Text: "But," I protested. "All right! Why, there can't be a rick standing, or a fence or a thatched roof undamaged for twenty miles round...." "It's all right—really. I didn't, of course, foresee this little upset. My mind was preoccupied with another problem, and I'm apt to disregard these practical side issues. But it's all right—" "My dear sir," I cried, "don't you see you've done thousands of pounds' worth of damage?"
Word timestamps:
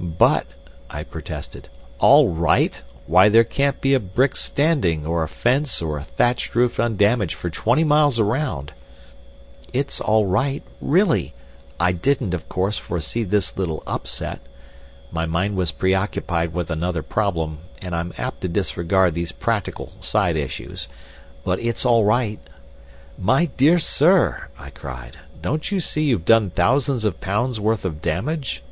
"But," 0.00 0.46
I 0.88 1.02
protested. 1.02 1.68
"All 1.98 2.28
right! 2.30 2.80
Why, 3.06 3.28
there 3.28 3.44
can't 3.44 3.82
be 3.82 3.92
a 3.94 3.98
rick 3.98 4.34
standing, 4.34 5.04
or 5.04 5.22
a 5.22 5.28
fence 5.28 5.82
or 5.82 5.98
a 5.98 6.02
thatched 6.02 6.54
roof 6.54 6.80
undamaged 6.80 7.34
for 7.34 7.50
twenty 7.50 7.84
miles 7.84 8.18
round...." 8.18 8.72
"It's 9.74 10.00
all 10.00 10.24
right—really. 10.24 11.34
I 11.78 11.92
didn't, 11.92 12.32
of 12.32 12.48
course, 12.48 12.78
foresee 12.78 13.24
this 13.24 13.58
little 13.58 13.82
upset. 13.86 14.40
My 15.12 15.26
mind 15.26 15.54
was 15.54 15.70
preoccupied 15.70 16.54
with 16.54 16.70
another 16.70 17.02
problem, 17.02 17.58
and 17.82 17.94
I'm 17.94 18.14
apt 18.16 18.40
to 18.40 18.48
disregard 18.48 19.12
these 19.12 19.32
practical 19.32 19.92
side 20.00 20.36
issues. 20.38 20.88
But 21.44 21.60
it's 21.60 21.84
all 21.84 22.06
right—" 22.06 22.40
"My 23.18 23.44
dear 23.58 23.78
sir," 23.78 24.48
I 24.58 24.70
cried, 24.70 25.18
"don't 25.42 25.70
you 25.70 25.78
see 25.78 26.04
you've 26.04 26.24
done 26.24 26.48
thousands 26.48 27.04
of 27.04 27.20
pounds' 27.20 27.60
worth 27.60 27.84
of 27.84 28.00
damage?" 28.00 28.62